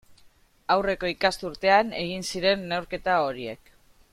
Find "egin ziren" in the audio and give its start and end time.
2.05-2.67